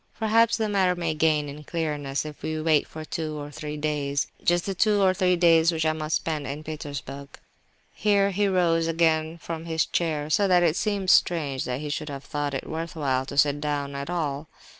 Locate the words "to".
13.27-13.37